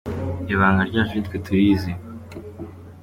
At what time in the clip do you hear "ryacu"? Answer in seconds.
0.89-1.13